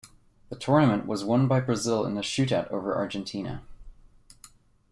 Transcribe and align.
The 0.49 0.55
tournament 0.55 1.05
was 1.05 1.23
won 1.23 1.47
by 1.47 1.59
Brazil 1.59 2.07
in 2.07 2.17
a 2.17 2.21
shootout 2.21 2.69
over 2.71 2.95
Argentina. 2.95 3.61